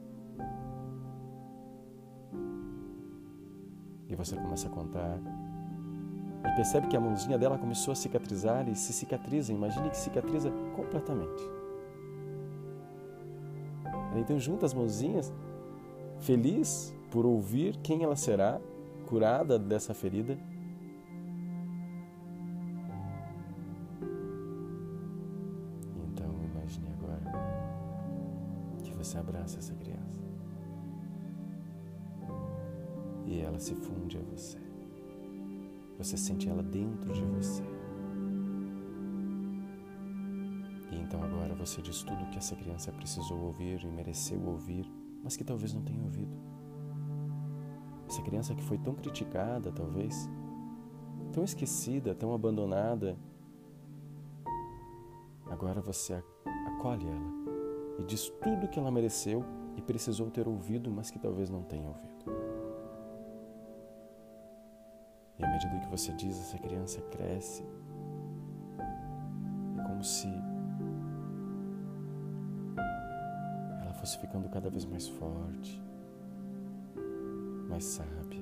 E 4.09 4.15
você 4.15 4.37
começa 4.37 4.69
a 4.69 4.71
contar 4.71 5.19
e 6.41 6.55
percebe 6.55 6.87
que 6.87 6.97
a 6.97 7.01
mãozinha 7.01 7.37
dela 7.37 7.59
começou 7.59 7.91
a 7.91 7.97
cicatrizar 7.97 8.69
e 8.69 8.77
se 8.77 8.93
cicatriza, 8.93 9.53
imagine 9.53 9.91
que 9.91 9.97
cicatriza 9.97 10.53
completamente. 10.77 11.66
Então 14.19 14.39
junta 14.39 14.67
as 14.67 14.75
mãozinhas, 14.75 15.33
feliz 16.21 16.95
por 17.11 17.27
ouvir 17.27 17.77
quem 17.79 18.03
ela 18.03 18.17
será 18.17 18.61
curada 19.07 19.59
dessa 19.59 19.95
ferida. 19.95 20.39
Então 26.13 26.35
imagine 26.53 26.89
agora 26.99 27.21
que 28.83 28.93
você 28.95 29.19
abraça 29.19 29.59
essa 29.59 29.75
criança 29.75 30.19
e 33.27 33.41
ela 33.41 33.59
se 33.59 33.75
funde 33.75 34.19
a 34.19 34.23
você. 34.23 34.59
Você 35.99 36.17
sente 36.17 36.49
ela 36.49 36.63
dentro 36.63 37.13
de 37.13 37.23
você. 37.23 37.63
Então 41.07 41.23
agora 41.23 41.55
você 41.55 41.81
diz 41.81 42.03
tudo 42.03 42.25
o 42.25 42.31
que 42.31 42.39
essa 42.39 42.57
criança 42.57 42.91
precisou 42.91 43.39
ouvir 43.39 43.81
e 43.85 43.87
mereceu 43.87 44.45
ouvir, 44.45 44.91
mas 45.23 45.37
que 45.37 45.45
talvez 45.45 45.73
não 45.73 45.83
tenha 45.83 46.03
ouvido. 46.03 46.37
Essa 48.09 48.23
criança 48.23 48.55
que 48.57 48.63
foi 48.65 48.77
tão 48.77 48.93
criticada, 48.93 49.71
talvez, 49.71 50.29
tão 51.33 51.45
esquecida, 51.45 52.13
tão 52.13 52.35
abandonada. 52.35 53.17
Agora 55.49 55.81
você 55.81 56.21
acolhe 56.67 57.07
ela 57.07 58.01
e 58.01 58.05
diz 58.05 58.29
tudo 58.43 58.67
o 58.67 58.69
que 58.69 58.79
ela 58.81 58.91
mereceu 58.91 59.45
e 59.77 59.83
precisou 59.83 60.29
ter 60.29 60.49
ouvido, 60.49 60.91
mas 60.91 61.09
que 61.09 61.21
talvez 61.21 61.49
não 61.49 61.63
tenha 61.63 61.87
ouvido. 61.87 62.17
E 65.39 65.45
à 65.45 65.49
medida 65.49 65.79
que 65.79 65.89
você 65.89 66.13
diz, 66.15 66.37
essa 66.37 66.59
criança 66.59 67.01
cresce. 67.03 67.65
É 69.79 69.83
como 69.83 70.03
se 70.03 70.29
ela 74.07 74.13
fosse 74.13 74.19
ficando 74.19 74.49
cada 74.49 74.71
vez 74.71 74.85
mais 74.85 75.09
forte, 75.09 75.83
mais 77.69 77.85
sábia, 77.85 78.41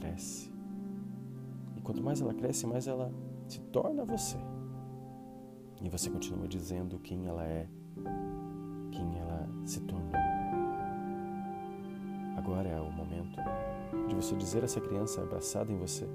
cresce. 0.00 0.50
E 1.76 1.80
quanto 1.82 2.02
mais 2.02 2.22
ela 2.22 2.32
cresce, 2.32 2.66
mais 2.66 2.86
ela 2.86 3.12
se 3.46 3.60
torna 3.60 4.06
você. 4.06 4.38
E 5.82 5.90
você 5.90 6.08
continua 6.08 6.48
dizendo 6.48 6.98
quem 7.00 7.26
ela 7.26 7.44
é, 7.44 7.68
quem 8.90 9.18
ela 9.18 9.46
se 9.66 9.80
tornou. 9.80 10.10
Agora 12.38 12.68
é 12.70 12.80
o 12.80 12.90
momento 12.90 13.38
de 14.08 14.14
você 14.14 14.34
dizer 14.34 14.62
a 14.62 14.64
essa 14.64 14.80
criança 14.80 15.20
abraçada 15.20 15.70
em 15.70 15.76
você 15.76 16.08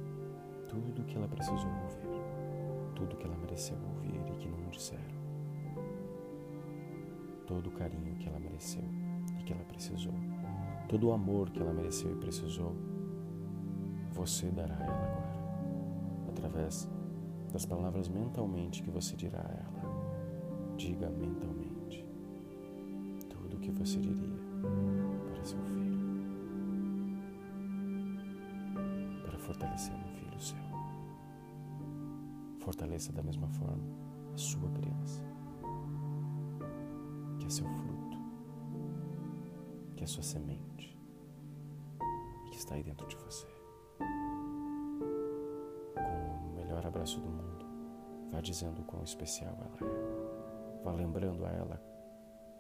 tudo 0.68 1.04
o 1.04 1.06
que 1.06 1.16
ela 1.16 1.28
precisou 1.28 1.70
ouvir, 1.84 2.96
tudo 2.96 3.14
o 3.14 3.18
que 3.18 3.26
ela 3.26 3.38
mereceu 3.38 3.78
ouvir 3.94 4.20
e 4.34 4.38
que 4.38 4.48
não 4.48 4.70
disseram. 4.72 5.05
Todo 7.46 7.68
o 7.68 7.72
carinho 7.72 8.16
que 8.16 8.28
ela 8.28 8.40
mereceu 8.40 8.84
e 9.40 9.44
que 9.44 9.54
ela 9.54 9.64
precisou, 9.66 10.14
todo 10.90 11.08
o 11.08 11.14
amor 11.14 11.50
que 11.52 11.60
ela 11.60 11.74
mereceu 11.74 12.12
e 12.12 12.16
precisou, 12.16 12.76
você 14.12 14.50
dará 14.50 14.76
a 14.76 14.84
ela 14.84 14.96
agora, 14.96 16.30
através 16.30 16.90
das 17.52 17.66
palavras 17.66 18.08
mentalmente 18.10 18.82
que 18.82 18.90
você 18.90 19.16
dirá 19.16 19.40
a 19.40 19.54
ela. 19.54 20.76
Diga 20.78 21.10
mentalmente 21.10 22.06
tudo 23.30 23.58
o 23.58 23.60
que 23.60 23.72
você 23.72 24.00
diria 24.00 24.40
para 25.32 25.46
seu 25.46 25.60
filho, 25.60 26.00
para 29.24 29.38
fortalecer 29.38 29.94
um 29.96 30.14
filho 30.16 30.40
seu. 30.40 30.58
Fortaleça 32.60 33.14
da 33.14 33.22
mesma 33.22 33.48
forma 33.50 33.84
a 34.34 34.38
sua 34.38 34.70
criança, 34.72 35.22
que 37.46 37.48
é 37.48 37.52
seu 37.52 37.68
fruto, 37.68 38.18
que 39.96 40.04
é 40.04 40.08
sua 40.08 40.24
semente, 40.24 40.98
que 42.50 42.58
está 42.58 42.74
aí 42.74 42.84
dentro 42.84 43.08
de 43.08 43.16
você. 43.18 43.56
abraço 46.96 47.20
do 47.20 47.30
mundo. 47.30 47.66
Vá 48.32 48.42
dizendo 48.42 48.82
quão 48.84 49.04
especial 49.04 49.56
ela 49.60 49.92
é. 49.92 50.84
Vá 50.84 50.92
lembrando 50.92 51.46
a 51.46 51.50
ela 51.50 51.80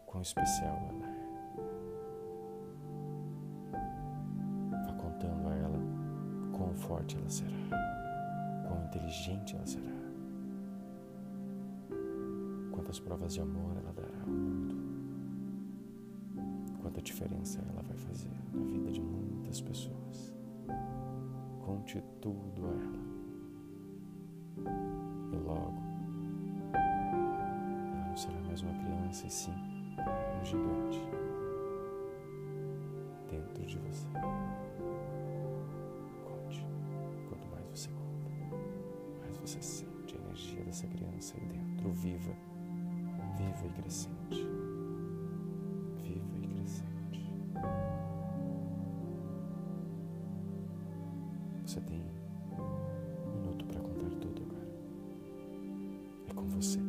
quão 0.06 0.21
especial 0.21 0.78
ela 0.89 1.08
é. 1.08 1.26
Vá 4.86 4.93
contando 4.93 5.48
a 5.48 5.56
ela 5.56 5.80
quão 6.56 6.76
forte 6.76 7.17
ela 7.17 7.30
será, 7.30 7.50
quão 8.67 8.86
inteligente 8.86 9.56
ela 9.56 9.65
será, 9.65 9.91
quantas 12.71 13.00
provas 13.00 13.34
de 13.34 13.41
amor 13.41 13.76
ela 13.78 13.91
dará 13.93 14.21
ao 14.21 14.28
mundo, 14.28 14.64
diferença 17.15 17.62
ela 17.71 17.82
vai 17.82 17.95
fazer 17.95 18.30
na 18.51 18.62
vida 18.65 18.91
de 18.91 18.99
muitas 18.99 19.62
pessoas. 19.62 20.36
Conte 21.65 22.04
tudo 22.19 22.65
a 22.67 22.71
ela 22.71 23.06
e 25.32 25.38
logo 25.38 25.78
ela 26.73 28.08
não 28.10 28.17
será 28.17 28.38
mais 28.41 28.62
uma 28.62 28.73
criança 28.73 29.28
e 29.28 29.32
sim 29.32 29.54
um 29.54 30.43
gigante 30.43 30.99
dentro 33.32 33.65
de 33.65 33.78
você. 33.78 34.08
Conte. 36.25 36.65
Quanto 37.30 37.47
mais 37.47 37.65
você 37.67 37.89
conta, 37.91 38.58
mais 39.21 39.38
você 39.38 39.62
sente 39.62 40.17
a 40.17 40.19
energia 40.19 40.65
dessa 40.65 40.86
criança 40.88 41.38
aí 41.38 41.47
dentro, 41.47 41.93
viva, 41.93 42.36
viva 43.38 43.67
e 43.67 43.82
crescente. 43.82 44.55
Você 51.76 51.82
tem 51.82 52.06
você. 56.56 56.80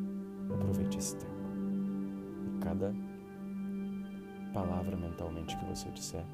Aproveite 0.54 0.98
esse 0.98 1.16
tempo. 1.16 1.32
E 2.46 2.58
cada 2.60 2.94
palavra 4.54 4.96
mentalmente 4.96 5.56
que 5.56 5.64
você 5.64 5.90
disser 5.90 6.24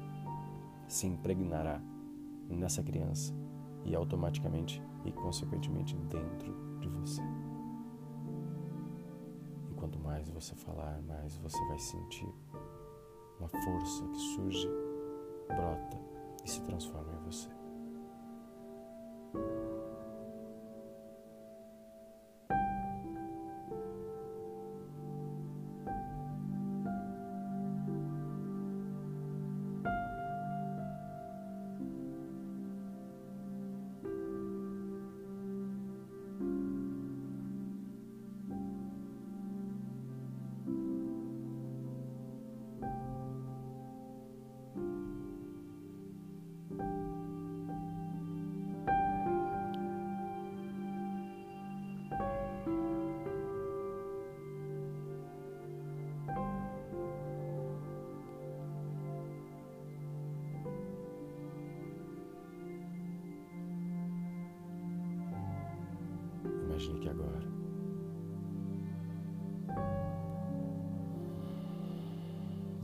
se 0.87 1.07
impregnará 1.07 1.81
nessa 2.47 2.83
criança 2.83 3.33
e 3.85 3.95
automaticamente 3.95 4.81
e 5.03 5.11
consequentemente 5.11 5.95
dentro 5.95 6.79
de 6.79 6.87
você. 6.89 7.23
E 9.71 9.73
quanto 9.73 9.97
mais 9.99 10.29
você 10.29 10.53
falar, 10.53 11.01
mais 11.01 11.35
você 11.37 11.57
vai 11.65 11.79
sentir 11.79 12.31
uma 13.39 13.49
força 13.49 14.07
que 14.09 14.19
surge, 14.19 14.69
brota 15.47 15.99
e 16.45 16.49
se 16.49 16.61
transforma 16.61 17.11
em 17.13 17.25
você. 17.25 17.62
Imagine 19.33 19.62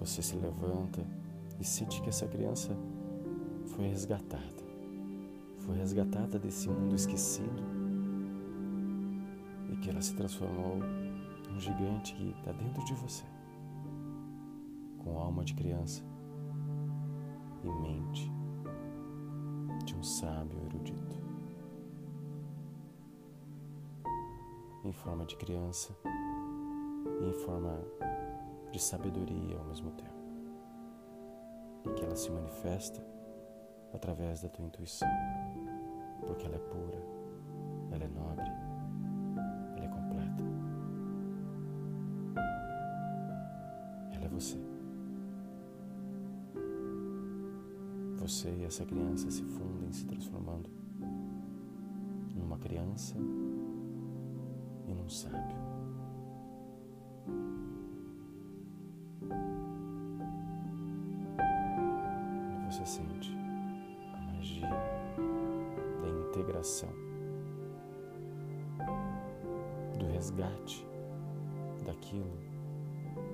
você 0.09 0.23
se 0.23 0.35
levanta 0.35 1.05
e 1.59 1.63
sente 1.63 2.01
que 2.01 2.09
essa 2.09 2.27
criança 2.27 2.75
foi 3.67 3.87
resgatada. 3.87 4.67
Foi 5.59 5.77
resgatada 5.77 6.39
desse 6.39 6.67
mundo 6.67 6.95
esquecido 6.95 7.63
e 9.71 9.77
que 9.77 9.89
ela 9.89 10.01
se 10.01 10.15
transformou 10.15 10.77
num 11.47 11.59
gigante 11.59 12.15
que 12.15 12.31
está 12.31 12.51
dentro 12.51 12.83
de 12.85 12.93
você, 12.95 13.23
com 14.97 15.19
alma 15.19 15.45
de 15.45 15.53
criança 15.53 16.03
e 17.63 17.69
mente 17.69 18.31
de 19.85 19.95
um 19.95 20.03
sábio 20.03 20.59
erudito. 20.65 21.19
em 24.81 24.93
forma 24.93 25.25
de 25.25 25.35
criança 25.35 25.93
em 27.21 27.33
forma 27.45 27.79
de 28.71 28.79
sabedoria 28.79 29.57
ao 29.57 29.65
mesmo 29.65 29.91
tempo. 29.91 30.09
E 31.85 31.93
que 31.93 32.03
ela 32.03 32.15
se 32.15 32.29
manifesta 32.29 33.03
através 33.93 34.41
da 34.41 34.49
tua 34.49 34.65
intuição, 34.65 35.07
porque 36.25 36.45
ela 36.45 36.55
é 36.55 36.59
pura, 36.59 37.01
ela 37.91 38.03
é 38.03 38.07
nobre, 38.07 38.45
ela 39.75 39.85
é 39.85 39.87
completa. 39.87 40.43
Ela 44.13 44.25
é 44.25 44.29
você. 44.29 44.57
Você 48.17 48.49
e 48.49 48.65
essa 48.65 48.85
criança 48.85 49.31
se 49.31 49.43
fundem, 49.43 49.91
se 49.91 50.05
transformando 50.05 50.69
numa 52.35 52.57
criança 52.59 53.15
e 54.87 54.93
num 54.93 55.09
sábio. 55.09 55.57
Quando 59.27 59.35
você 62.71 62.85
sente 62.85 63.35
a 64.13 64.19
magia 64.33 64.69
da 66.01 66.09
integração, 66.09 66.89
do 69.97 70.05
resgate 70.07 70.87
daquilo 71.85 72.37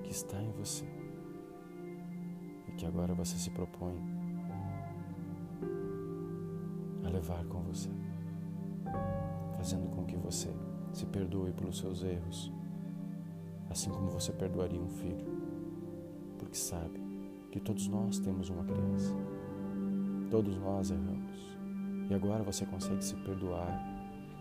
que 0.03 0.11
está 0.11 0.41
em 0.41 0.51
você 0.51 0.85
e 2.67 2.71
que 2.73 2.85
agora 2.85 3.13
você 3.13 3.37
se 3.37 3.51
propõe 3.51 3.95
a 7.03 7.09
levar 7.09 7.45
com 7.45 7.61
você, 7.61 7.89
fazendo 9.55 9.89
com 9.89 10.05
que 10.05 10.17
você 10.17 10.49
se 10.91 11.05
perdoe 11.05 11.51
pelos 11.53 11.77
seus 11.77 12.03
erros, 12.03 12.51
assim 13.69 13.91
como 13.91 14.07
você 14.09 14.31
perdoaria 14.31 14.81
um 14.81 14.89
filho, 14.89 15.44
porque 16.55 16.57
sabe 16.57 17.01
que 17.51 17.59
todos 17.59 17.87
nós 17.87 18.17
temos 18.19 18.49
uma 18.49 18.63
criança, 18.63 19.13
todos 20.31 20.57
nós 20.57 20.89
erramos, 20.89 21.57
E 22.09 22.13
agora 22.13 22.43
você 22.43 22.65
consegue 22.65 23.03
se 23.03 23.15
perdoar, 23.15 23.83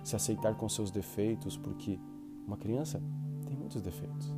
se 0.05 0.15
aceitar 0.15 0.55
com 0.55 0.69
seus 0.69 0.91
defeitos, 0.91 1.57
porque 1.57 1.99
uma 2.47 2.59
criança 2.59 3.03
tem 3.47 3.57
muitos 3.57 3.81
defeitos, 3.81 4.33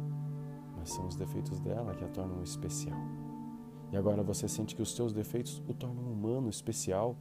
mas 0.77 0.91
são 0.91 1.07
os 1.07 1.17
defeitos 1.17 1.59
dela 1.59 1.95
que 1.95 2.05
a 2.05 2.09
tornam 2.09 2.43
especial. 2.43 2.99
E 3.93 3.97
agora 3.97 4.23
você 4.23 4.49
sente 4.49 4.77
que 4.77 4.83
os 4.83 4.95
seus 4.95 5.13
defeitos 5.13 5.61
o 5.69 5.75
tornam 5.75 6.05
humano, 6.05 6.49
especial, 6.49 7.17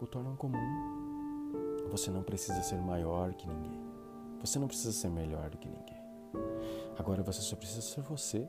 o 0.00 0.06
tornam 0.06 0.36
comum. 0.36 0.58
Você 1.90 2.10
não 2.10 2.22
precisa 2.22 2.62
ser 2.62 2.80
maior 2.80 3.32
que 3.34 3.48
ninguém. 3.48 3.80
Você 4.40 4.58
não 4.58 4.68
precisa 4.68 4.92
ser 4.92 5.08
melhor 5.08 5.48
do 5.50 5.58
que 5.58 5.68
ninguém. 5.68 6.02
Agora 6.98 7.22
você 7.22 7.40
só 7.40 7.56
precisa 7.56 7.80
ser 7.80 8.02
você, 8.02 8.48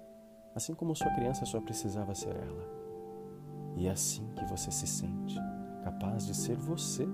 assim 0.56 0.74
como 0.74 0.96
sua 0.96 1.12
criança 1.12 1.46
só 1.46 1.60
precisava 1.60 2.14
ser 2.14 2.36
ela. 2.36 2.84
E 3.76 3.88
é 3.88 3.92
assim 3.92 4.28
que 4.36 4.46
você 4.46 4.72
se 4.72 4.86
sente, 4.86 5.36
capaz 5.84 6.26
de 6.26 6.36
ser 6.36 6.56
você, 6.56 7.08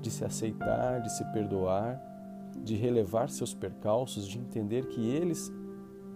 de 0.00 0.10
se 0.10 0.24
aceitar, 0.24 1.00
de 1.00 1.10
se 1.10 1.24
perdoar, 1.32 2.00
de 2.62 2.74
relevar 2.76 3.28
seus 3.30 3.52
percalços, 3.52 4.26
de 4.26 4.38
entender 4.38 4.86
que 4.88 5.00
eles 5.00 5.52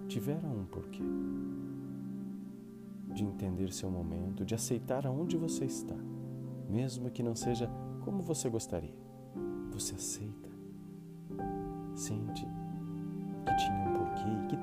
tiveram 0.08 0.50
um 0.50 0.64
porquê, 0.64 1.02
de 3.08 3.24
entender 3.24 3.72
seu 3.72 3.90
momento, 3.90 4.44
de 4.44 4.54
aceitar 4.54 5.06
aonde 5.06 5.36
você 5.36 5.64
está, 5.64 5.96
mesmo 6.68 7.10
que 7.10 7.22
não 7.22 7.34
seja 7.34 7.68
como 8.04 8.22
você 8.22 8.48
gostaria. 8.48 8.94
Você 9.72 9.94
aceita, 9.94 10.50
sente 11.94 12.46
que 13.46 13.56
tinha 13.56 13.88
um 13.88 13.96
porquê 13.96 14.30
e 14.44 14.46
que 14.48 14.61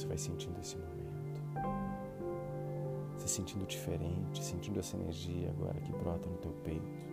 você 0.00 0.06
vai 0.06 0.16
sentindo 0.16 0.58
esse 0.58 0.78
momento, 0.78 1.42
se 3.18 3.28
sentindo 3.28 3.66
diferente, 3.66 4.42
sentindo 4.42 4.80
essa 4.80 4.96
energia 4.96 5.50
agora 5.50 5.78
que 5.78 5.92
brota 5.92 6.26
no 6.26 6.38
teu 6.38 6.52
peito. 6.64 7.10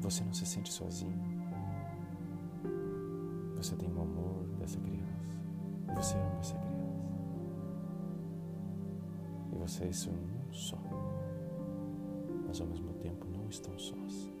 Você 0.00 0.22
não 0.22 0.34
se 0.34 0.44
sente 0.44 0.70
sozinho. 0.70 1.18
Você 3.56 3.74
tem 3.76 3.90
o 3.90 4.02
amor 4.02 4.44
dessa 4.58 4.78
criança. 4.80 5.02
Você 5.94 6.14
ama 6.16 6.38
essa 6.40 6.56
criança. 6.56 6.72
E 9.50 9.56
vocês 9.56 9.96
são 9.96 10.12
um 10.12 10.52
só 10.52 10.76
mas 12.46 12.60
ao 12.60 12.66
mesmo 12.66 12.92
tempo 12.94 13.26
não 13.30 13.48
estão 13.48 13.78
sós. 13.78 14.31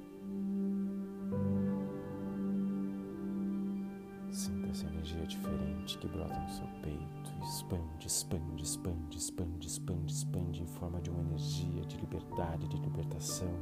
Que 6.02 6.08
brota 6.08 6.36
no 6.36 6.50
seu 6.50 6.66
peito 6.82 7.32
expande, 7.44 8.08
expande, 8.08 8.62
expande, 8.64 9.16
expande, 9.16 9.66
expande, 9.68 10.12
expande 10.12 10.62
em 10.62 10.66
forma 10.66 11.00
de 11.00 11.10
uma 11.10 11.20
energia 11.20 11.84
de 11.86 11.96
liberdade, 11.96 12.66
de 12.66 12.76
libertação, 12.76 13.54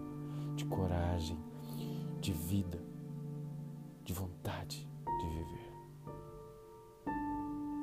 de 0.57 0.65
coragem, 0.65 1.39
de 2.19 2.33
vida, 2.33 2.79
de 4.05 4.15
vontade 4.15 4.89
de 5.05 5.29
viver. 5.29 5.73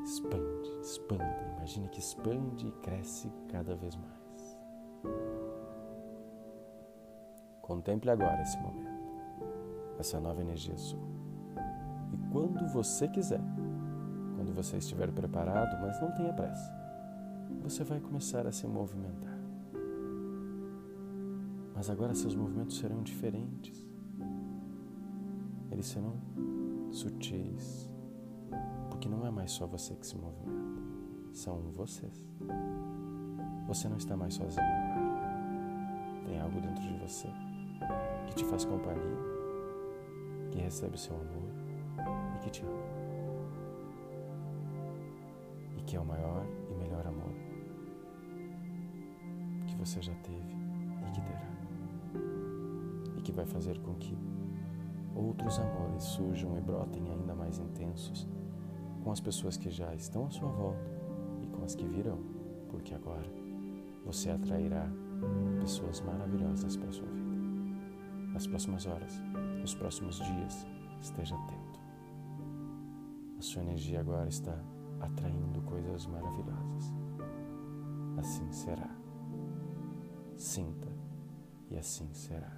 Expande, 0.03 0.69
expanda, 0.81 1.53
imagine 1.57 1.87
que 1.89 1.99
expande 1.99 2.67
e 2.67 2.71
cresce 2.81 3.31
cada 3.49 3.75
vez 3.75 3.95
mais. 3.95 4.57
Contemple 7.61 8.09
agora 8.09 8.41
esse 8.41 8.57
momento, 8.57 9.03
essa 9.99 10.19
nova 10.19 10.41
energia 10.41 10.75
sua. 10.77 11.05
E 12.11 12.17
quando 12.31 12.67
você 12.69 13.07
quiser, 13.07 13.41
você 14.57 14.77
estiver 14.77 15.11
preparado, 15.11 15.79
mas 15.79 16.01
não 16.01 16.11
tenha 16.11 16.33
pressa, 16.33 16.73
você 17.61 17.83
vai 17.83 17.99
começar 17.99 18.47
a 18.47 18.51
se 18.51 18.65
movimentar. 18.65 19.37
Mas 21.75 21.91
agora 21.91 22.15
seus 22.15 22.35
movimentos 22.35 22.79
serão 22.79 23.03
diferentes. 23.03 23.87
Eles 25.71 25.85
serão 25.85 26.15
sutis, 26.91 27.87
porque 28.89 29.07
não 29.07 29.27
é 29.27 29.29
mais 29.29 29.51
só 29.51 29.67
você 29.67 29.93
que 29.93 30.07
se 30.07 30.17
movimenta, 30.17 30.81
são 31.33 31.59
vocês. 31.73 32.19
Você 33.67 33.87
não 33.87 33.97
está 33.97 34.17
mais 34.17 34.33
sozinho 34.33 34.65
agora. 34.65 36.25
Tem 36.25 36.39
algo 36.39 36.59
dentro 36.59 36.81
de 36.81 36.97
você 36.97 37.27
que 38.25 38.33
te 38.33 38.45
faz 38.45 38.65
companhia, 38.65 39.17
que 40.51 40.57
recebe 40.57 40.95
o 40.95 40.97
seu 40.97 41.15
amor 41.15 41.51
e 42.35 42.39
que 42.39 42.49
te 42.49 42.63
ama. 42.63 42.96
Que 45.87 45.95
é 45.95 45.99
o 45.99 46.05
maior 46.05 46.45
e 46.69 46.75
melhor 46.75 47.07
amor 47.07 47.33
que 49.67 49.75
você 49.75 50.01
já 50.01 50.13
teve 50.15 50.55
e 51.07 51.11
que 51.11 51.21
terá. 51.21 51.47
E 53.17 53.21
que 53.21 53.31
vai 53.31 53.45
fazer 53.45 53.79
com 53.79 53.95
que 53.95 54.17
outros 55.15 55.59
amores 55.59 56.03
surjam 56.03 56.57
e 56.57 56.61
brotem 56.61 57.09
ainda 57.09 57.33
mais 57.33 57.57
intensos 57.57 58.27
com 59.03 59.11
as 59.11 59.19
pessoas 59.19 59.57
que 59.57 59.69
já 59.69 59.95
estão 59.95 60.25
à 60.25 60.29
sua 60.29 60.49
volta 60.49 60.91
e 61.41 61.47
com 61.47 61.63
as 61.63 61.73
que 61.73 61.87
virão, 61.87 62.19
porque 62.69 62.93
agora 62.93 63.31
você 64.05 64.29
atrairá 64.29 64.87
pessoas 65.59 66.01
maravilhosas 66.01 66.75
para 66.75 66.89
a 66.89 66.91
sua 66.91 67.07
vida 67.07 67.27
nas 68.33 68.45
próximas 68.45 68.85
horas, 68.85 69.19
nos 69.61 69.73
próximos 69.73 70.17
dias, 70.17 70.67
esteja 71.01 71.35
atento. 71.35 71.79
A 73.39 73.41
sua 73.41 73.63
energia 73.63 73.99
agora 73.99 74.27
está 74.27 74.55
atraindo 74.99 75.61
coisas 75.61 76.05
maravilhosas. 76.07 76.93
Assim 78.17 78.51
será. 78.51 78.89
Sinta 80.35 80.87
e 81.69 81.77
assim 81.77 82.13
será. 82.13 82.55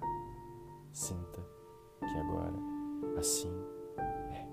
Sinta 0.92 1.40
que 1.98 2.18
agora 2.18 2.56
assim 3.18 3.52
é. 4.30 4.48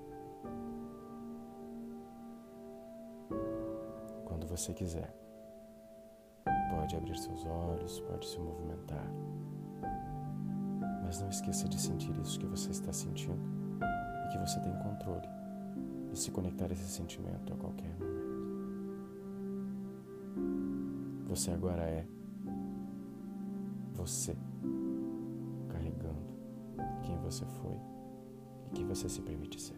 Quando 4.24 4.46
você 4.46 4.72
quiser, 4.74 5.14
pode 6.70 6.96
abrir 6.96 7.16
seus 7.16 7.44
olhos, 7.44 8.00
pode 8.00 8.26
se 8.26 8.38
movimentar 8.38 9.10
mas 11.08 11.22
não 11.22 11.30
esqueça 11.30 11.66
de 11.66 11.80
sentir 11.80 12.14
isso 12.18 12.38
que 12.38 12.44
você 12.44 12.70
está 12.70 12.92
sentindo 12.92 13.40
e 14.26 14.28
que 14.28 14.36
você 14.36 14.60
tem 14.60 14.76
controle 14.76 15.26
de 16.10 16.18
se 16.18 16.30
conectar 16.30 16.66
a 16.70 16.72
esse 16.72 16.88
sentimento 16.88 17.52
a 17.52 17.56
qualquer 17.56 17.94
momento. 17.98 18.18
Você 21.28 21.50
agora 21.50 21.82
é 21.82 22.06
você 23.92 24.36
carregando 25.68 26.34
quem 27.02 27.18
você 27.18 27.44
foi 27.44 27.78
e 28.66 28.70
quem 28.70 28.86
você 28.86 29.08
se 29.08 29.20
permite 29.20 29.60
ser. 29.60 29.76